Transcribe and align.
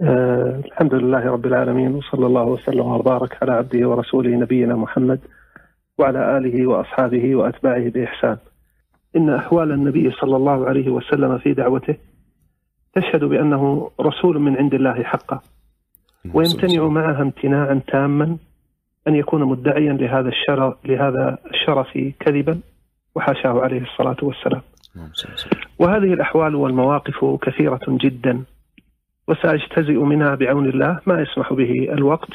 آه 0.00 0.62
الحمد 0.64 0.94
لله 0.94 1.30
رب 1.30 1.46
العالمين 1.46 1.94
وصلى 1.94 2.26
الله 2.26 2.44
وسلم 2.44 2.86
وبارك 2.86 3.42
على 3.42 3.52
عبده 3.52 3.88
ورسوله 3.88 4.30
نبينا 4.30 4.74
محمد 4.74 5.20
وعلى 5.98 6.38
آله 6.38 6.66
وأصحابه 6.66 7.36
وأتباعه 7.36 7.88
بإحسان. 7.88 8.36
إن 9.16 9.30
أحوال 9.30 9.72
النبي 9.72 10.10
صلى 10.10 10.36
الله 10.36 10.66
عليه 10.66 10.88
وسلم 10.90 11.38
في 11.38 11.52
دعوته 11.54 11.96
تشهد 12.94 13.24
بأنه 13.24 13.90
رسول 14.00 14.38
من 14.38 14.56
عند 14.56 14.74
الله 14.74 15.02
حقا. 15.02 15.40
ويمتنع 16.34 16.88
معها 16.88 17.22
امتناعا 17.22 17.80
تاما 17.88 18.36
أن 19.08 19.14
يكون 19.14 19.44
مدعيا 19.44 19.92
لهذا 19.92 20.28
الشرف 20.28 20.74
لهذا 20.84 21.38
الشرف 21.50 21.98
كذبا 22.20 22.60
وحاشاه 23.14 23.60
عليه 23.60 23.82
الصلاة 23.82 24.16
والسلام. 24.22 24.62
وهذه 25.78 26.12
الأحوال 26.12 26.54
والمواقف 26.54 27.24
كثيرة 27.42 27.80
جدا. 27.88 28.42
وسأجتزئ 29.28 29.98
منها 29.98 30.34
بعون 30.34 30.68
الله 30.68 31.00
ما 31.06 31.20
يسمح 31.22 31.52
به 31.52 31.92
الوقت 31.92 32.30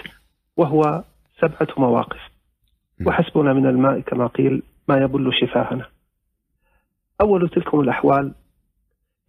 وهو 0.58 1.04
سبعة 1.40 1.68
مواقف. 1.78 2.20
وحسبنا 3.06 3.54
من 3.54 3.66
الماء 3.66 4.00
كما 4.00 4.28
قيل 4.28 4.64
ما 4.88 4.98
يبل 4.98 5.32
شفاهنا. 5.34 5.86
أول 7.22 7.50
تلكم 7.50 7.80
الأحوال 7.80 8.34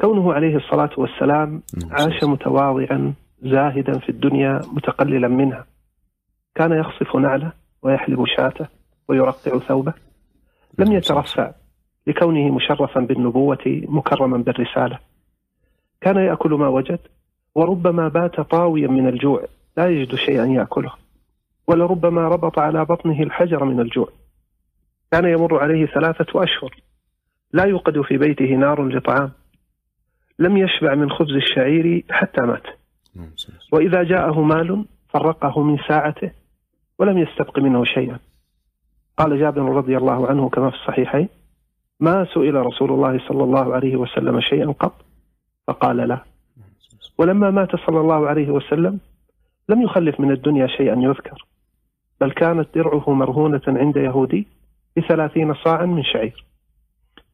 كونه 0.00 0.32
عليه 0.32 0.56
الصلاة 0.56 0.90
والسلام 0.96 1.62
عاش 1.90 2.24
متواضعا 2.24 3.14
زاهدا 3.42 3.98
في 3.98 4.08
الدنيا 4.08 4.60
متقللا 4.72 5.28
منها. 5.28 5.66
كان 6.54 6.72
يخصف 6.72 7.16
نعله 7.16 7.52
ويحلب 7.82 8.24
شاته 8.36 8.66
ويرقع 9.08 9.58
ثوبه. 9.58 9.94
لم 10.78 10.92
يترفع 10.92 11.52
لكونه 12.06 12.54
مشرفا 12.54 13.00
بالنبوة 13.00 13.82
مكرما 13.88 14.36
بالرسالة. 14.36 14.98
كان 16.00 16.16
يأكل 16.16 16.50
ما 16.50 16.68
وجد 16.68 16.98
وربما 17.54 18.08
بات 18.08 18.40
طاويا 18.40 18.88
من 18.88 19.08
الجوع 19.08 19.44
لا 19.76 19.88
يجد 19.88 20.14
شيئا 20.14 20.44
يأكله 20.44 20.92
ولربما 21.66 22.28
ربط 22.28 22.58
على 22.58 22.84
بطنه 22.84 23.22
الحجر 23.22 23.64
من 23.64 23.80
الجوع. 23.80 24.08
كان 25.12 25.24
يمر 25.24 25.58
عليه 25.62 25.86
ثلاثة 25.86 26.42
أشهر 26.42 26.74
لا 27.52 27.64
يوقد 27.64 28.00
في 28.00 28.18
بيته 28.18 28.44
نار 28.44 28.88
لطعام. 28.88 29.32
لم 30.38 30.56
يشبع 30.56 30.94
من 30.94 31.10
خبز 31.10 31.32
الشعير 31.32 32.04
حتى 32.10 32.42
مات. 32.42 32.66
وإذا 33.72 34.02
جاءه 34.02 34.40
مال 34.40 34.84
فرقه 35.08 35.62
من 35.62 35.78
ساعته 35.88 36.30
ولم 36.98 37.18
يستبق 37.18 37.58
منه 37.58 37.84
شيئا. 37.84 38.18
قال 39.16 39.40
جابر 39.40 39.62
رضي 39.62 39.96
الله 39.96 40.28
عنه 40.28 40.48
كما 40.48 40.70
في 40.70 40.76
الصحيحين 40.76 41.28
ما 42.00 42.26
سئل 42.34 42.54
رسول 42.54 42.90
الله 42.92 43.28
صلى 43.28 43.44
الله 43.44 43.74
عليه 43.74 43.96
وسلم 43.96 44.40
شيئا 44.40 44.72
قط؟ 44.72 44.94
فقال 45.66 45.96
لا. 45.96 46.29
ولما 47.20 47.50
مات 47.50 47.76
صلى 47.76 48.00
الله 48.00 48.28
عليه 48.28 48.50
وسلم 48.50 49.00
لم 49.68 49.82
يخلف 49.82 50.20
من 50.20 50.30
الدنيا 50.30 50.66
شيئا 50.66 50.96
يذكر 50.98 51.44
بل 52.20 52.30
كانت 52.32 52.68
درعه 52.74 53.10
مرهونة 53.10 53.60
عند 53.68 53.96
يهودي 53.96 54.46
بثلاثين 54.96 55.54
صاعا 55.54 55.86
من 55.86 56.02
شعير. 56.02 56.44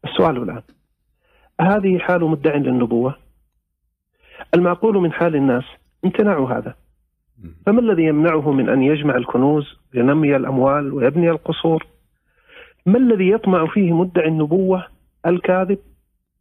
السؤال 0.04 0.36
الآن 0.42 0.62
هذه 1.60 1.98
حال 1.98 2.24
مدع 2.24 2.54
للنبوة؟ 2.54 3.16
المعقول 4.54 4.96
من 4.96 5.12
حال 5.12 5.36
الناس 5.36 5.64
امتناع 6.04 6.38
هذا. 6.38 6.74
فما 7.66 7.80
الذي 7.80 8.04
يمنعه 8.04 8.52
من 8.52 8.68
أن 8.68 8.82
يجمع 8.82 9.16
الكنوز 9.16 9.78
لينمي 9.94 10.36
الأموال 10.36 10.92
ويبني 10.92 11.30
القصور؟ 11.30 11.86
ما 12.86 12.98
الذي 12.98 13.30
يطمع 13.30 13.66
فيه 13.66 13.92
مدعي 13.92 14.28
النبوة 14.28 14.86
الكاذب 15.26 15.78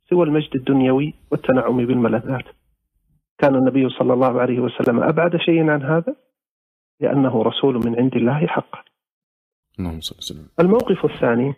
سوى 0.10 0.26
المجد 0.26 0.56
الدنيوي 0.56 1.14
والتنعم 1.32 1.86
بالملذات؟ 1.86 2.46
كان 3.38 3.56
النبي 3.56 3.90
صلى 3.90 4.14
الله 4.14 4.42
عليه 4.42 4.60
وسلم 4.60 5.04
أبعد 5.04 5.38
شيء 5.38 5.70
عن 5.70 5.84
هذا؟ 5.84 6.16
لأنه 7.00 7.44
رسول 7.44 7.76
من 7.76 8.00
عند 8.00 8.16
الله 8.16 8.48
حقا 8.48 8.84
الموقف 10.60 11.06
الثاني 11.06 11.54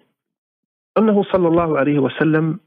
أنه 0.97 1.23
صلى 1.23 1.47
الله 1.47 1.77
عليه 1.79 1.99
وسلم 1.99 2.59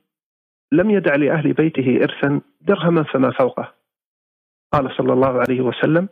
لم 0.72 0.91
يدع 0.91 1.15
لأهل 1.15 1.53
بيته 1.53 1.98
إرثا 2.03 2.41
درهما 2.60 3.03
فما 3.03 3.31
فوقه. 3.31 3.72
قال 4.72 4.91
صلى 4.97 5.12
الله 5.12 5.41
عليه 5.41 5.60
وسلم 5.60 6.09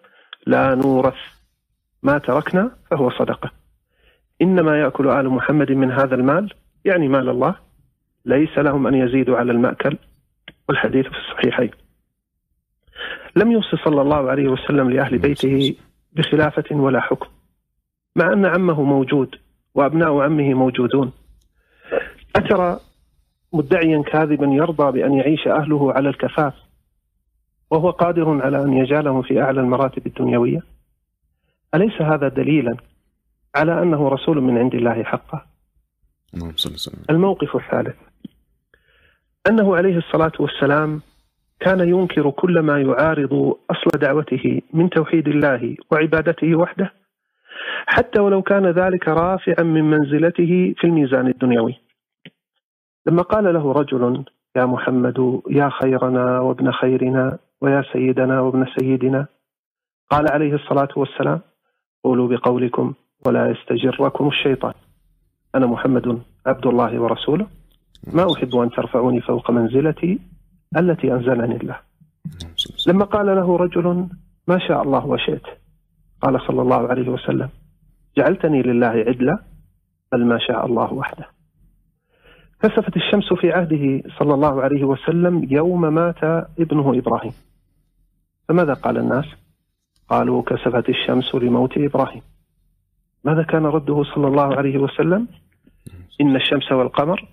لا 0.47 0.75
نورث 0.75 1.19
ما 2.03 2.19
تركنا 2.19 2.77
فهو 2.91 3.11
صدقة. 3.11 3.51
إنما 4.43 4.81
يأكل 4.81 5.09
آل 5.09 5.29
محمد 5.29 5.73
من 5.73 5.91
هذا 5.93 6.15
المال 6.15 6.55
يعني 6.85 7.09
مال 7.09 7.29
الله 7.29 7.57
ليس 8.25 8.59
لهم 8.59 8.87
أن 8.87 8.95
يزيدوا 8.95 9.37
على 9.37 9.53
المأكل. 9.53 9.99
والحديث 10.69 11.07
في 11.07 11.17
الصحيحين. 11.17 11.71
لم 13.39 13.53
يوصي 13.53 13.77
صلى 13.85 14.03
الله 14.03 14.31
عليه 14.31 14.49
وسلم 14.49 14.91
لأهل 14.91 15.19
بيته 15.19 15.77
بخلافة 16.13 16.77
ولا 16.77 17.01
حكم 17.01 17.27
مع 18.17 18.33
أن 18.33 18.47
عمه 18.47 18.83
موجود 18.83 19.35
وأبناء 19.75 20.21
عمه 20.21 20.55
موجودون. 20.55 21.13
أترى 22.37 22.81
مدعيا 23.53 24.03
كاذبا 24.03 24.47
يرضى 24.47 24.93
بأن 24.93 25.15
يعيش 25.15 25.49
أهله 25.49 25.93
على 25.93 26.09
الكفاف 26.09 26.55
وهو 27.71 27.91
قادر 27.91 28.43
على 28.43 28.63
أن 28.63 28.73
يجعلهم 28.73 29.23
في 29.23 29.43
أعلى 29.43 29.61
المراتب 29.61 30.07
الدنيوية؟ 30.07 30.61
أليس 31.75 32.03
هذا 32.03 32.29
دليلا 32.29 32.77
على 33.55 33.83
أنه 33.83 34.09
رسول 34.09 34.41
من 34.41 34.59
عند 34.59 34.75
الله 34.75 35.03
حقا؟ 35.03 35.47
الموقف 37.11 37.57
الثالث 37.57 37.97
أنه 39.47 39.77
عليه 39.77 39.99
الصلاة 39.99 40.33
والسلام 40.39 41.03
كان 41.61 41.89
ينكر 41.89 42.31
كل 42.31 42.59
ما 42.59 42.81
يعارض 42.81 43.57
أصل 43.71 43.99
دعوته 43.99 44.61
من 44.73 44.91
توحيد 44.91 45.29
الله 45.29 45.77
وعبادته 45.91 46.55
وحده 46.55 46.93
حتى 47.87 48.21
ولو 48.21 48.43
كان 48.43 48.67
ذلك 48.67 49.09
رافعا 49.09 49.63
من 49.63 49.91
منزلته 49.91 50.75
في 50.79 50.85
الميزان 50.85 51.27
الدنيوي. 51.27 51.75
لما 53.07 53.23
قال 53.23 53.55
له 53.55 53.73
رجل 53.73 54.25
يا 54.57 54.67
محمد 54.67 55.41
يا 55.51 55.69
خيرنا 55.69 56.41
وابن 56.41 56.73
خيرنا 56.73 57.39
ويا 57.61 57.83
سيدنا 57.93 58.41
وابن 58.41 58.67
سيدنا 58.79 59.27
قال 60.11 60.33
عليه 60.33 60.55
الصلاة 60.55 60.89
والسلام 60.97 61.41
قولوا 62.05 62.29
بقولكم 62.29 62.95
ولا 63.27 63.51
يستجركم 63.51 64.29
الشيطان. 64.29 64.73
أنا 65.55 65.67
محمد 65.67 66.23
عبد 66.47 66.67
الله 66.67 67.01
ورسوله. 67.01 67.47
ما 68.13 68.33
أحب 68.33 68.57
أن 68.57 68.71
ترفعوني 68.71 69.21
فوق 69.21 69.51
منزلتي 69.51 70.19
التي 70.77 71.13
أنزلني 71.13 71.57
الله. 71.57 71.77
لما 72.87 73.05
قال 73.05 73.27
له 73.27 73.57
رجل 73.57 74.09
ما 74.49 74.59
شاء 74.59 74.83
الله 74.83 75.07
وشئت. 75.07 75.47
قال 76.21 76.41
صلى 76.41 76.63
الله 76.63 76.89
عليه 76.89 77.09
وسلم 77.09 77.49
جعلتني 78.17 78.63
لله 78.63 78.87
عدلا 78.87 79.39
بل 80.13 80.25
ما 80.25 80.39
شاء 80.39 80.67
الله 80.67 80.93
وحده. 80.93 81.27
كسفت 82.63 82.97
الشمس 82.97 83.33
في 83.33 83.53
عهده 83.53 84.03
صلى 84.19 84.35
الله 84.35 84.63
عليه 84.63 84.85
وسلم 84.85 85.47
يوم 85.51 85.95
مات 85.95 86.25
ابنه 86.59 86.99
إبراهيم. 86.99 87.33
فماذا 88.49 88.75
قال 88.75 88.99
الناس؟ 88.99 89.25
قالوا 90.09 90.43
كسفت 90.43 90.89
الشمس 90.89 91.35
لموت 91.35 91.79
إبراهيم. 91.79 92.23
ماذا 93.25 93.43
كان 93.43 93.67
رده 93.67 94.05
صلى 94.15 94.27
الله 94.27 94.57
عليه 94.57 94.79
وسلم؟ 94.79 95.29
إن 96.21 96.37
الشمس 96.37 96.73
والقمر 96.73 97.29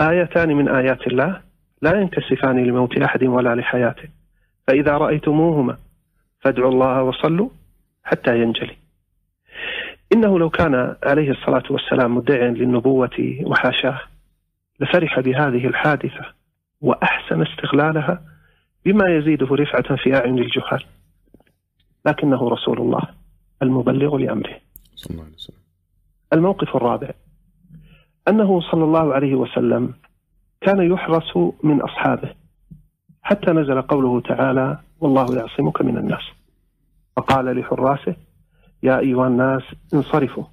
آيتان 0.00 0.56
من 0.56 0.68
آيات 0.68 1.06
الله 1.06 1.40
لا 1.84 2.00
ينكسفان 2.00 2.64
لموت 2.64 2.98
أحد 2.98 3.24
ولا 3.24 3.54
لحياته. 3.54 4.08
فإذا 4.66 4.92
رأيتموهما 4.92 5.76
فادعوا 6.40 6.70
الله 6.70 7.02
وصلوا 7.02 7.48
حتى 8.04 8.38
ينجلي. 8.42 8.76
إنه 10.12 10.38
لو 10.38 10.50
كان 10.50 10.96
عليه 11.02 11.30
الصلاة 11.30 11.62
والسلام 11.70 12.16
مدعيا 12.16 12.50
للنبوة 12.50 13.38
وحاشاه 13.42 14.00
لفرح 14.80 15.20
بهذه 15.20 15.66
الحادثة 15.66 16.24
وأحسن 16.80 17.42
استغلالها 17.42 18.22
بما 18.84 19.16
يزيده 19.16 19.46
رفعة 19.50 19.96
في 19.96 20.16
أعين 20.16 20.38
الجهال. 20.38 20.84
لكنه 22.06 22.48
رسول 22.48 22.78
الله 22.78 23.02
المبلغ 23.62 24.16
لأمره. 24.16 24.56
صلى 24.94 25.10
الله 25.10 25.24
عليه 25.24 25.34
وسلم. 25.34 25.58
الموقف 26.32 26.76
الرابع 26.76 27.10
أنه 28.28 28.60
صلى 28.60 28.84
الله 28.84 29.14
عليه 29.14 29.34
وسلم 29.34 29.94
كان 30.64 30.92
يحرس 30.92 31.36
من 31.62 31.80
أصحابه. 31.80 32.34
حتى 33.22 33.50
نزل 33.50 33.82
قوله 33.82 34.20
تعالى 34.20 34.78
والله 35.00 35.36
يعصمك 35.36 35.82
من 35.82 35.98
الناس. 35.98 36.22
فقال 37.16 37.60
لحراسه 37.60 38.16
يا 38.82 38.98
أيها 38.98 39.26
الناس 39.26 39.62
انصرفوا 39.94 40.44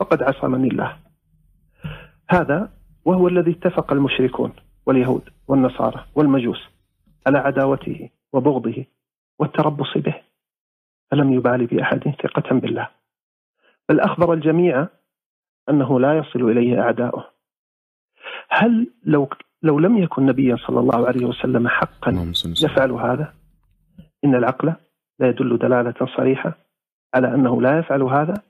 فقد 0.00 0.22
عصمني 0.22 0.68
الله. 0.68 0.96
هذا 2.30 2.72
وهو 3.04 3.28
الذي 3.28 3.50
اتفق 3.50 3.92
المشركون 3.92 4.52
واليهود 4.86 5.22
والنصارى 5.48 6.04
والمجوس 6.14 6.68
على 7.26 7.38
عداوته 7.38 8.10
وبغضه 8.32 8.84
والتربص 9.38 9.96
به. 9.96 10.14
فلم 11.10 11.32
يبالي 11.32 11.66
بأحد 11.66 12.14
ثقة 12.22 12.54
بالله؟ 12.54 12.88
بل 13.88 14.00
أخبر 14.00 14.32
الجميع 14.32 14.88
أنه 15.68 16.00
لا 16.00 16.18
يصل 16.18 16.50
إليه 16.50 16.80
أعداؤه. 16.80 17.36
هل 18.48 18.92
لو 19.04 19.28
لو 19.62 19.78
لم 19.78 19.98
يكن 19.98 20.26
نبيا 20.26 20.56
صلى 20.56 20.80
الله 20.80 21.06
عليه 21.06 21.26
وسلم 21.26 21.68
حقا 21.68 22.12
يفعل 22.64 22.92
هذا 22.92 23.34
إن 24.24 24.34
العقل 24.34 24.72
لا 25.18 25.28
يدل 25.28 25.58
دلالة 25.58 26.06
صريحة 26.16 26.58
على 27.14 27.34
أنه 27.34 27.62
لا 27.62 27.78
يفعل 27.78 28.02
هذا 28.02 28.42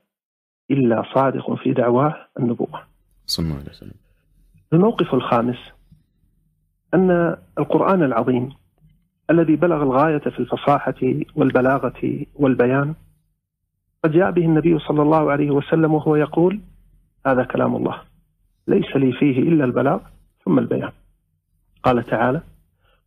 إلا 0.71 1.03
صادق 1.13 1.53
في 1.53 1.73
دعواه 1.73 2.15
النبوة. 2.39 2.81
صلى 3.25 3.45
الله 3.45 3.55
عليه 3.55 3.69
وسلم. 3.69 3.93
الموقف 4.73 5.13
الخامس 5.13 5.57
أن 6.93 7.35
القرآن 7.59 8.03
العظيم 8.03 8.49
الذي 9.29 9.55
بلغ 9.55 9.83
الغاية 9.83 10.17
في 10.17 10.39
الفصاحة 10.39 10.95
والبلاغة 11.35 12.25
والبيان 12.35 12.93
قد 14.03 14.11
جاء 14.11 14.31
به 14.31 14.45
النبي 14.45 14.79
صلى 14.79 15.01
الله 15.01 15.31
عليه 15.31 15.51
وسلم 15.51 15.93
وهو 15.93 16.15
يقول 16.15 16.59
هذا 17.25 17.43
كلام 17.43 17.75
الله 17.75 18.01
ليس 18.67 18.95
لي 18.95 19.11
فيه 19.11 19.39
إلا 19.39 19.65
البلاغ 19.65 19.99
ثم 20.47 20.59
البيان. 20.59 20.91
قال 21.83 22.05
تعالى 22.05 22.41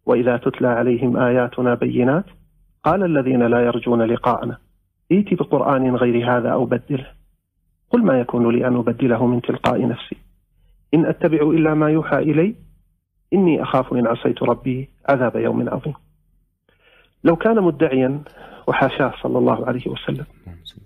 وإذا 0.06 0.36
تتلى 0.36 0.68
عليهم 0.68 1.16
آياتنا 1.16 1.74
بينات 1.74 2.24
قال 2.84 3.04
الذين 3.04 3.42
لا 3.42 3.60
يرجون 3.60 4.02
لقاءنا 4.02 4.58
ائت 5.12 5.34
بقرآن 5.34 5.96
غير 5.96 6.36
هذا 6.36 6.50
أو 6.52 6.64
بدله. 6.64 7.06
قل 7.90 8.02
ما 8.04 8.20
يكون 8.20 8.56
لي 8.56 8.66
أن 8.66 8.76
أبدله 8.76 9.26
من 9.26 9.40
تلقاء 9.42 9.88
نفسي. 9.88 10.16
إن 10.94 11.06
أتبع 11.06 11.38
إلا 11.38 11.74
ما 11.74 11.90
يوحى 11.90 12.18
إلي 12.18 12.54
إني 13.32 13.62
أخاف 13.62 13.92
إن 13.92 14.06
عصيت 14.06 14.42
ربي 14.42 14.88
عذاب 15.08 15.36
يوم 15.36 15.68
عظيم. 15.68 15.94
لو 17.24 17.36
كان 17.36 17.62
مدعيا 17.62 18.22
وحاشاه 18.66 19.14
صلى 19.22 19.38
الله 19.38 19.66
عليه 19.66 19.88
وسلم 19.88 20.26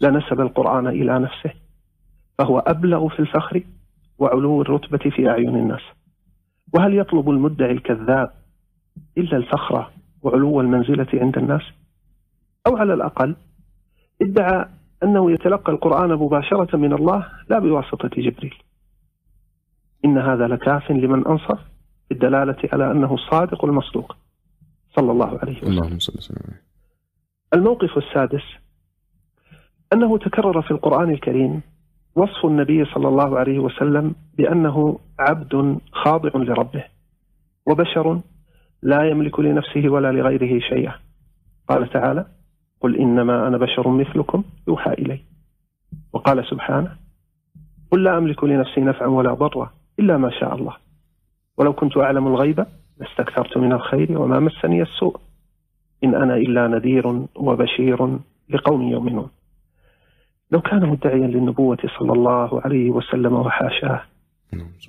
لنسب 0.00 0.40
القرآن 0.40 0.86
إلى 0.86 1.18
نفسه 1.18 1.52
فهو 2.38 2.58
أبلغ 2.58 3.08
في 3.08 3.20
الفخر 3.20 3.62
وعلو 4.18 4.62
الرتبة 4.62 5.10
في 5.10 5.28
أعين 5.28 5.56
الناس. 5.56 5.82
وهل 6.74 6.98
يطلب 6.98 7.30
المدعي 7.30 7.70
الكذاب 7.72 8.30
إلا 9.18 9.36
الفخر 9.36 9.90
وعلو 10.22 10.60
المنزلة 10.60 11.06
عند 11.14 11.38
الناس؟ 11.38 11.62
أو 12.66 12.76
على 12.76 12.94
الأقل 12.94 13.36
ادعى 14.22 14.66
أنه 15.02 15.32
يتلقى 15.32 15.72
القرآن 15.72 16.10
مباشرة 16.10 16.76
من 16.76 16.92
الله 16.92 17.28
لا 17.48 17.58
بواسطة 17.58 18.08
جبريل. 18.08 18.54
إن 20.04 20.18
هذا 20.18 20.46
لكاف 20.46 20.90
لمن 20.90 21.26
أنصف 21.26 21.58
بالدلالة 22.10 22.56
على 22.72 22.90
أنه 22.90 23.14
الصادق 23.14 23.64
المصدوق. 23.64 24.16
صلى 24.96 25.12
الله 25.12 25.38
عليه 25.42 25.56
وسلم. 25.56 25.72
اللهم 25.72 25.98
صل 25.98 26.18
وسلم 26.18 26.54
الموقف 27.54 27.98
السادس 27.98 28.42
أنه 29.92 30.18
تكرر 30.18 30.62
في 30.62 30.70
القرآن 30.70 31.10
الكريم 31.10 31.62
وصف 32.16 32.46
النبي 32.46 32.84
صلى 32.84 33.08
الله 33.08 33.38
عليه 33.38 33.58
وسلم 33.58 34.14
بأنه 34.36 34.98
عبد 35.18 35.78
خاضع 35.92 36.30
لربه 36.34 36.84
وبشر 37.66 38.20
لا 38.82 39.10
يملك 39.10 39.40
لنفسه 39.40 39.88
ولا 39.88 40.12
لغيره 40.12 40.58
شيئا. 40.58 40.94
قال 41.68 41.90
تعالى 41.90 42.26
قل 42.80 42.96
إنما 42.96 43.48
أنا 43.48 43.58
بشر 43.58 43.88
مثلكم 43.88 44.44
يوحى 44.68 44.92
إلي. 44.92 45.20
وقال 46.12 46.46
سبحانه 46.46 46.96
قل 47.90 48.04
لا 48.04 48.18
أملك 48.18 48.44
لنفسي 48.44 48.80
نفعا 48.80 49.06
ولا 49.06 49.34
ضرا 49.34 49.70
إلا 49.98 50.16
ما 50.16 50.30
شاء 50.30 50.54
الله. 50.54 50.76
ولو 51.58 51.72
كنت 51.72 51.96
أعلم 51.96 52.26
الغيب 52.26 52.66
لاستكثرت 53.00 53.58
من 53.58 53.72
الخير 53.72 54.20
وما 54.20 54.40
مسني 54.40 54.82
السوء. 54.82 55.16
إن 56.04 56.14
أنا 56.14 56.36
إلا 56.36 56.68
نذير 56.68 57.26
وبشير 57.36 58.18
لقوم 58.48 58.82
يؤمنون. 58.82 59.28
لو 60.54 60.60
كان 60.60 60.86
مدعيا 60.88 61.26
للنبوة 61.26 61.78
صلى 61.98 62.12
الله 62.12 62.60
عليه 62.64 62.90
وسلم 62.90 63.32
وحاشاه 63.32 64.02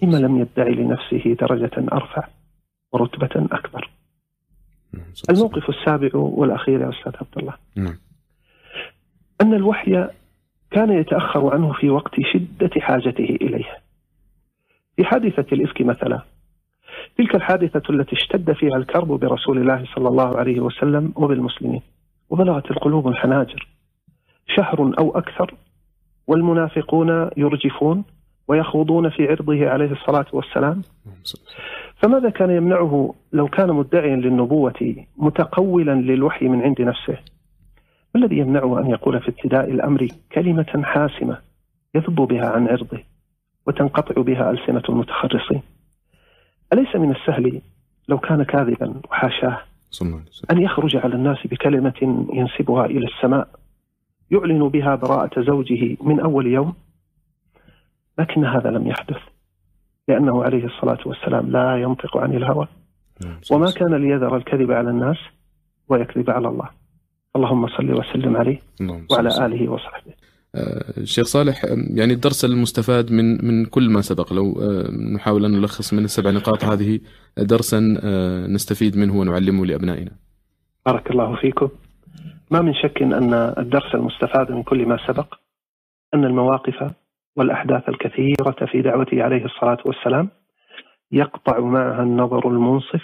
لما 0.03 0.17
لم 0.17 0.39
يدعي 0.39 0.71
لنفسه 0.71 1.33
درجة 1.39 1.71
أرفع 1.93 2.27
ورتبة 2.91 3.47
أكبر. 3.51 3.89
الموقف 5.29 5.69
السابع 5.69 6.09
والأخير 6.13 6.81
يا 6.81 6.89
أستاذ 6.89 7.13
عبد 7.15 7.37
الله. 7.37 7.53
نعم. 7.75 7.97
أن 9.41 9.53
الوحي 9.53 10.07
كان 10.71 10.91
يتأخر 10.91 11.53
عنه 11.53 11.73
في 11.73 11.89
وقت 11.89 12.11
شدة 12.33 12.81
حاجته 12.81 13.37
إليه. 13.41 13.77
في 14.95 15.03
حادثة 15.03 15.45
الإفك 15.51 15.81
مثلا 15.81 16.21
تلك 17.17 17.35
الحادثة 17.35 17.83
التي 17.89 18.15
اشتد 18.15 18.51
فيها 18.51 18.77
الكرب 18.77 19.07
برسول 19.07 19.57
الله 19.57 19.85
صلى 19.95 20.07
الله 20.07 20.37
عليه 20.37 20.59
وسلم 20.59 21.13
وبالمسلمين 21.15 21.81
وبلغت 22.29 22.71
القلوب 22.71 23.07
الحناجر. 23.07 23.74
شهر 24.47 24.93
أو 24.99 25.17
أكثر 25.17 25.53
والمنافقون 26.27 27.29
يرجفون 27.37 28.03
ويخوضون 28.47 29.09
في 29.09 29.27
عرضه 29.27 29.69
عليه 29.69 29.91
الصلاة 29.91 30.25
والسلام. 30.33 30.81
فماذا 31.95 32.29
كان 32.29 32.49
يمنعه 32.49 33.13
لو 33.33 33.47
كان 33.47 33.73
مدعيا 33.73 34.15
للنبوة 34.15 35.05
متقولا 35.17 35.91
للوحي 35.91 36.47
من 36.47 36.61
عند 36.61 36.81
نفسه؟ 36.81 37.17
ما 38.15 38.21
الذي 38.21 38.37
يمنعه 38.37 38.79
أن 38.79 38.89
يقول 38.89 39.19
في 39.21 39.29
ابتداء 39.29 39.71
الأمر 39.71 40.07
كلمة 40.31 40.83
حاسمة 40.83 41.37
يذب 41.95 42.15
بها 42.15 42.49
عن 42.49 42.67
عرضه 42.67 42.99
وتنقطع 43.67 44.21
بها 44.21 44.51
ألسنة 44.51 44.83
المتخرصين؟ 44.89 45.61
أليس 46.73 46.95
من 46.95 47.11
السهل 47.11 47.61
لو 48.07 48.17
كان 48.17 48.43
كاذبا 48.43 48.93
وحاشاه 49.09 49.59
أن 50.51 50.61
يخرج 50.61 50.95
على 50.95 51.15
الناس 51.15 51.47
بكلمة 51.47 52.25
ينسبها 52.33 52.85
إلى 52.85 53.07
السماء 53.07 53.47
يعلن 54.31 54.69
بها 54.69 54.95
براءة 54.95 55.41
زوجه 55.41 55.97
من 56.01 56.19
أول 56.19 56.47
يوم 56.47 56.73
لكن 58.19 58.45
هذا 58.45 58.69
لم 58.69 58.87
يحدث 58.87 59.21
لأنه 60.07 60.43
عليه 60.43 60.65
الصلاة 60.65 60.99
والسلام 61.05 61.51
لا 61.51 61.81
ينطق 61.81 62.17
عن 62.17 62.33
الهوى 62.33 62.67
نعم. 63.25 63.39
وما 63.51 63.71
كان 63.71 63.95
ليذر 63.95 64.37
الكذب 64.37 64.71
على 64.71 64.89
الناس 64.89 65.17
ويكذب 65.89 66.29
على 66.29 66.47
الله 66.47 66.69
اللهم 67.35 67.67
صل 67.67 67.91
وسلم 67.91 68.37
عليه. 68.37 68.61
وعلى 69.11 69.45
آله 69.45 69.71
وصحبه 69.71 70.13
آه، 70.55 70.93
الشيخ 70.97 71.25
صالح 71.25 71.65
يعني 71.89 72.13
الدرس 72.13 72.45
المستفاد 72.45 73.11
من 73.11 73.45
من 73.45 73.65
كل 73.65 73.89
ما 73.89 74.01
سبق 74.01 74.33
لو 74.33 74.61
آه، 74.61 74.91
نحاول 74.91 75.45
أن 75.45 75.51
نلخص 75.51 75.93
من 75.93 76.03
السبع 76.03 76.31
نقاط 76.31 76.63
هذه 76.63 76.99
درسا 77.37 77.97
آه، 78.03 78.47
نستفيد 78.47 78.97
منه 78.97 79.19
ونعلمه 79.19 79.65
لأبنائنا. 79.65 80.11
بارك 80.85 81.11
الله 81.11 81.35
فيكم 81.35 81.69
ما 82.51 82.61
من 82.61 82.73
شك 82.73 83.01
أن 83.01 83.33
الدرس 83.33 83.95
المستفاد 83.95 84.51
من 84.51 84.63
كل 84.63 84.85
ما 84.85 84.97
سبق 85.07 85.35
أن 86.13 86.25
المواقف 86.25 86.93
والأحداث 87.35 87.89
الكثيرة 87.89 88.65
في 88.71 88.81
دعوته 88.81 89.23
عليه 89.23 89.45
الصلاة 89.45 89.77
والسلام 89.85 90.29
يقطع 91.11 91.59
معها 91.59 92.03
النظر 92.03 92.47
المنصف 92.47 93.01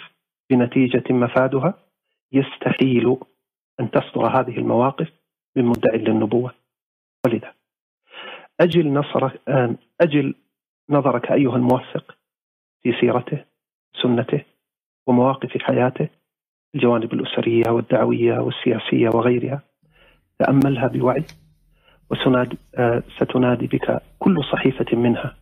بنتيجة 0.50 1.12
مفادها 1.12 1.74
يستحيل 2.32 3.16
أن 3.80 3.90
تصدر 3.90 4.26
هذه 4.26 4.58
المواقف 4.58 5.08
من 5.56 5.64
مدعي 5.64 5.98
للنبوة. 5.98 6.54
ولذا 7.26 7.52
أجل 8.60 8.92
نصرك 8.92 9.40
أجل 10.00 10.34
نظرك 10.90 11.32
أيها 11.32 11.56
الموفق 11.56 12.16
في 12.82 12.92
سيرته 13.00 13.44
سنته 14.02 14.44
ومواقف 15.06 15.62
حياته 15.62 16.08
الجوانب 16.74 17.12
الأسرية 17.12 17.70
والدعوية 17.70 18.38
والسياسية 18.38 19.08
وغيرها. 19.08 19.62
تأملها 20.38 20.86
بوعي 20.86 21.24
وسنادي 22.10 22.58
آه، 22.74 23.02
بك 23.66 24.02
كل 24.18 24.44
صحيفة 24.52 24.96
منها. 24.96 25.36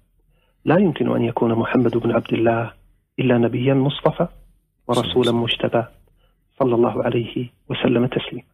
لا 0.65 0.79
يمكن 0.79 1.17
أن 1.17 1.25
يكون 1.25 1.55
محمد 1.55 1.97
بن 1.97 2.13
عبد 2.13 2.33
الله 2.33 2.73
إلا 3.19 3.39
نبيا 3.39 3.75
مصطفى 3.75 4.29
ورسولا 4.89 5.33
مجتبى. 5.33 5.85
صلى 6.59 6.75
الله 6.75 7.05
عليه 7.05 7.49
وسلم 7.69 8.07
تسليما 8.07 8.50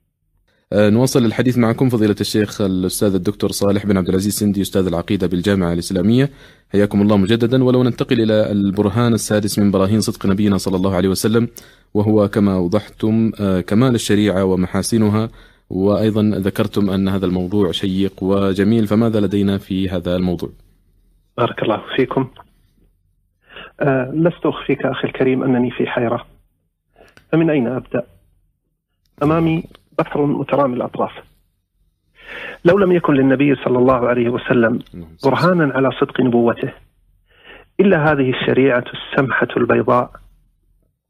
نواصل 0.73 1.25
الحديث 1.25 1.58
معكم 1.58 1.88
فضيلة 1.88 2.16
الشيخ 2.20 2.61
الأستاذ 2.61 3.14
الدكتور 3.14 3.50
صالح 3.50 3.87
بن 3.87 3.96
عبد 3.96 4.08
العزيز 4.08 4.35
سندي 4.38 4.62
أستاذ 4.62 4.87
العقيدة 4.87 5.26
بالجامعة 5.26 5.73
الإسلامية. 5.73 6.30
حياكم 6.73 7.02
الله 7.02 7.16
مجددا. 7.16 7.64
ولو 7.64 7.82
ننتقل 7.82 8.20
إلى 8.20 8.52
البرهان 8.52 9.14
السادس 9.14 9.58
من 9.58 9.70
براهين 9.70 10.00
صدق 10.00 10.26
نبينا 10.26 10.58
صلى 10.58 10.76
الله 10.76 10.94
عليه 10.94 11.08
وسلم 11.08 11.49
وهو 11.94 12.28
كما 12.28 12.54
أوضحتم 12.54 13.32
آه، 13.40 13.61
كمال 13.61 13.94
الشريعة 13.94 14.44
ومحاسنها. 14.44 15.30
وأيضا 15.70 16.23
ذكرتم 16.23 16.90
أن 16.90 17.08
هذا 17.08 17.26
الموضوع 17.26 17.73
شيق 17.73 18.23
وجميل 18.23 18.87
فماذا 18.87 19.20
لدينا 19.20 19.58
في 19.58 19.88
هذا 19.88 20.16
الموضوع؟ 20.16 20.50
بارك 21.38 21.62
الله 21.62 21.82
فيكم. 21.96 22.28
آه 23.80 24.12
لست 24.14 24.46
أخفيك 24.46 24.87
أخي 24.87 25.08
الكريم 25.08 25.42
أنني 25.42 25.70
في 25.70 25.87
حيرة. 25.87 26.26
فمن 27.32 27.50
أين 27.50 27.66
أبدأ؟ 27.66 28.06
أمامي 29.23 29.64
بحر 29.99 30.26
مترامي 30.26 30.76
الأطراف. 30.76 31.12
لو 32.65 32.79
لم 32.79 32.93
يكن 32.93 33.15
للنبي 33.15 33.55
صلى 33.55 33.79
الله 33.79 34.09
عليه 34.09 34.29
وسلم 34.29 34.79
برهانا 35.25 35.75
على 35.75 35.91
صدق 36.00 36.21
نبوته 36.21 36.73
إلا 37.81 38.12
هذه 38.12 38.31
الشريعة 38.31 38.85
السمحة 38.95 39.49
البيضاء 39.57 40.11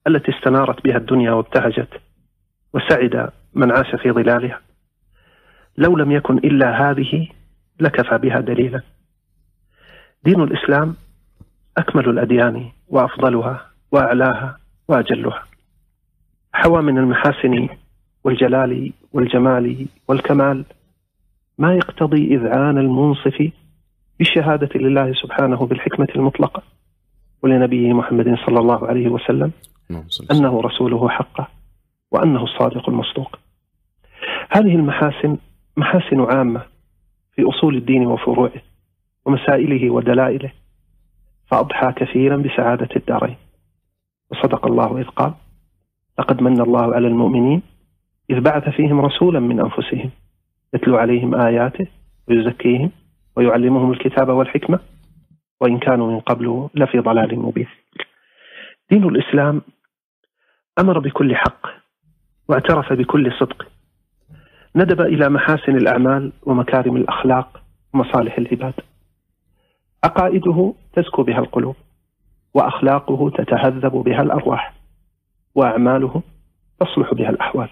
التي 0.06 0.32
استنارت 0.38 0.84
بها 0.84 0.96
الدنيا 0.96 1.32
وابتهجت 1.32 1.88
وسعد 2.74 3.30
من 3.54 3.72
عاش 3.72 3.94
في 4.02 4.10
ظلالها 4.10 4.60
لو 5.78 5.96
لم 5.96 6.12
يكن 6.12 6.38
إلا 6.38 6.90
هذه 6.90 7.28
لكفى 7.80 8.18
بها 8.18 8.40
دليلا. 8.40 8.80
دين 10.24 10.42
الإسلام 10.42 10.96
أكمل 11.78 12.08
الأديان 12.08 12.70
وأفضلها 12.88 13.66
وأعلاها 13.92 14.58
وأجلها. 14.88 15.42
حوى 16.52 16.82
من 16.82 16.98
المحاسن 16.98 17.68
والجلال 18.26 18.92
والجمال 19.12 19.86
والكمال. 20.08 20.64
ما 21.58 21.74
يقتضي 21.74 22.34
إذعان 22.34 22.78
المنصف 22.78 23.50
بالشهادة 24.18 24.68
لله 24.74 25.12
سبحانه 25.12 25.66
بالحكمة 25.66 26.08
المطلقة 26.16 26.62
ولنبيه 27.42 27.92
محمد 27.92 28.38
صلى 28.46 28.58
الله 28.58 28.86
عليه 28.86 29.08
وسلم. 29.08 29.52
أنه 30.30 30.60
رسوله 30.60 31.08
حقه 31.08 31.48
وأنه 32.12 32.44
الصادق 32.44 32.88
المصدوق. 32.88 33.38
هذه 34.50 34.74
المحاسن 34.74 35.36
محاسن 35.76 36.20
عامة 36.20 36.62
في 37.32 37.42
أصول 37.42 37.76
الدين 37.76 38.06
وفروعه 38.06 38.62
ومسائله 39.24 39.90
ودلائله 39.90 40.52
فأضحى 41.46 41.92
كثيرا 41.92 42.36
بسعادة 42.36 42.88
الدارين. 42.96 43.36
وصدق 44.30 44.66
الله 44.66 44.98
إذ 45.00 45.04
قال 45.04 45.32
لقد 46.18 46.42
من 46.42 46.60
الله 46.60 46.94
على 46.94 47.06
المؤمنين 47.08 47.62
إذ 48.30 48.40
بعث 48.40 48.68
فيهم 48.68 49.00
رسولا 49.00 49.40
من 49.40 49.60
أنفسهم 49.60 50.10
يتلو 50.74 50.96
عليهم 50.96 51.34
آياته 51.34 51.86
ويزكيهم 52.28 52.90
ويعلمهم 53.36 53.92
الكتاب 53.92 54.28
والحكمة 54.28 54.80
وإن 55.60 55.78
كانوا 55.78 56.12
من 56.12 56.20
قبل 56.20 56.68
لفي 56.74 56.98
ضلال 56.98 57.38
مبين. 57.38 57.68
دين 58.90 59.04
الإسلام 59.04 59.62
أمر 60.78 60.98
بكل 60.98 61.36
حق 61.36 61.66
واعترف 62.48 62.92
بكل 62.92 63.32
صدق. 63.32 63.66
ندب 64.76 65.00
إلى 65.00 65.28
محاسن 65.28 65.76
الأعمال 65.76 66.32
ومكارم 66.42 66.96
الأخلاق 66.96 67.62
ومصالح 67.94 68.38
العباد. 68.38 68.74
عقائده 70.04 70.74
تزكو 70.92 71.22
بها 71.22 71.38
القلوب 71.38 71.76
وأخلاقه 72.54 73.30
تتهذب 73.30 73.92
بها 73.92 74.22
الأرواح 74.22 74.74
وأعماله 75.54 76.22
تصلح 76.80 77.14
بها 77.14 77.30
الأحوال. 77.30 77.68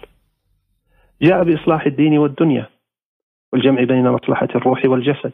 جاء 1.21 1.43
بإصلاح 1.43 1.85
الدين 1.85 2.17
والدنيا 2.17 2.69
والجمع 3.53 3.83
بين 3.83 4.09
مصلحة 4.09 4.47
الروح 4.55 4.85
والجسد 4.85 5.33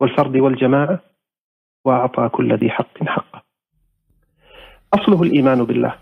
والفرد 0.00 0.36
والجماعة 0.36 1.00
وأعطى 1.84 2.28
كل 2.28 2.54
ذي 2.54 2.70
حق 2.70 3.04
حقه. 3.04 3.42
أصله 4.94 5.22
الإيمان 5.22 5.64
بالله 5.64 5.94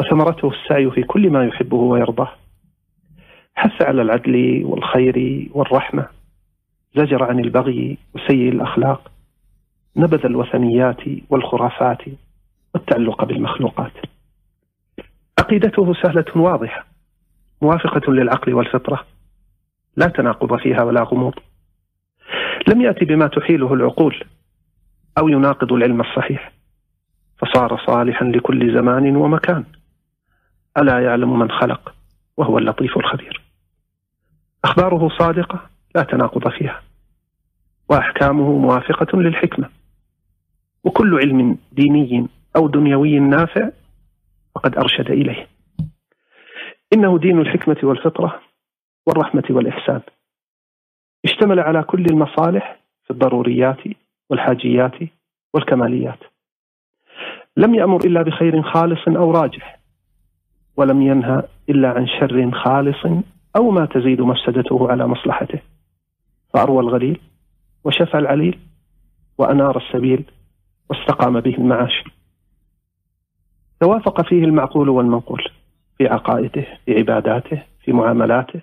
وثمرته 0.00 0.50
السعي 0.50 0.90
في 0.90 1.02
كل 1.02 1.30
ما 1.30 1.44
يحبه 1.44 1.76
ويرضاه. 1.76 2.32
حث 3.54 3.82
على 3.82 4.02
العدل 4.02 4.62
والخير 4.64 5.48
والرحمة 5.52 6.08
زجر 6.94 7.24
عن 7.24 7.38
البغي 7.38 7.98
وسيء 8.14 8.48
الأخلاق 8.48 9.12
نبذ 9.96 10.26
الوثنيات 10.26 11.00
والخرافات 11.30 12.02
والتعلق 12.74 13.24
بالمخلوقات. 13.24 13.92
عقيدته 15.38 15.94
سهلة 15.94 16.24
واضحة 16.36 16.87
موافقة 17.62 18.12
للعقل 18.12 18.54
والفطرة. 18.54 19.06
لا 19.96 20.06
تناقض 20.06 20.56
فيها 20.56 20.82
ولا 20.82 21.02
غموض. 21.02 21.34
لم 22.68 22.80
يأتي 22.80 23.04
بما 23.04 23.26
تحيله 23.26 23.74
العقول 23.74 24.24
أو 25.18 25.28
يناقض 25.28 25.72
العلم 25.72 26.00
الصحيح. 26.00 26.52
فصار 27.38 27.80
صالحا 27.86 28.24
لكل 28.24 28.74
زمان 28.74 29.16
ومكان. 29.16 29.64
ألا 30.78 30.98
يعلم 31.00 31.38
من 31.38 31.50
خلق 31.50 31.94
وهو 32.36 32.58
اللطيف 32.58 32.96
الخبير. 32.96 33.40
أخباره 34.64 35.08
صادقة 35.18 35.60
لا 35.94 36.02
تناقض 36.02 36.48
فيها. 36.48 36.82
وأحكامه 37.88 38.58
موافقة 38.58 39.18
للحكمة. 39.18 39.68
وكل 40.84 41.18
علم 41.18 41.58
ديني 41.72 42.28
أو 42.56 42.68
دنيوي 42.68 43.18
نافع 43.18 43.70
فقد 44.54 44.78
أرشد 44.78 45.10
إليه. 45.10 45.46
إنه 46.92 47.18
دين 47.18 47.40
الحكمة 47.40 47.76
والفطرة 47.82 48.40
والرحمة 49.06 49.44
والإحسان. 49.50 50.00
اشتمل 51.24 51.60
على 51.60 51.82
كل 51.82 52.04
المصالح 52.10 52.80
في 53.04 53.10
الضروريات 53.10 53.80
والحاجيات 54.30 54.94
والكماليات. 55.54 56.18
لم 57.56 57.74
يأمر 57.74 58.00
إلا 58.04 58.22
بخير 58.22 58.62
خالص 58.62 59.08
أو 59.08 59.30
راجح 59.30 59.80
ولم 60.76 61.02
ينهى 61.02 61.42
إلا 61.68 61.88
عن 61.88 62.06
شر 62.06 62.50
خالص 62.50 63.22
أو 63.56 63.70
ما 63.70 63.86
تزيد 63.86 64.20
مفسدته 64.20 64.90
على 64.90 65.06
مصلحته. 65.06 65.58
فأروى 66.54 66.80
الغليل 66.80 67.20
وشفى 67.84 68.18
العليل 68.18 68.58
وأنار 69.38 69.76
السبيل 69.76 70.24
واستقام 70.90 71.40
به 71.40 71.54
المعاش. 71.54 72.04
توافق 73.80 74.28
فيه 74.28 74.44
المعقول 74.44 74.88
والمنقول. 74.88 75.57
في 75.98 76.06
عقائده 76.06 76.66
في 76.84 76.98
عباداته 76.98 77.62
في 77.80 77.92
معاملاته. 77.92 78.60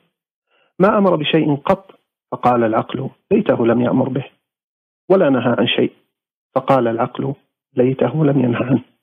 ما 0.80 0.98
أمر 0.98 1.16
بشيء 1.16 1.56
قط 1.56 2.00
فقال 2.32 2.64
العقل 2.64 3.10
ليته 3.32 3.68
لم 3.68 3.82
يأمر 3.82 4.10
به 4.10 4.26
ولا 5.10 5.30
نهى 5.30 5.56
عن 5.60 5.68
شيء 5.68 5.92
فقال 6.56 6.88
العقل 6.88 7.34
ليته 7.74 8.26
لم 8.26 8.40
ينهى 8.40 8.64
عنه. 8.64 8.95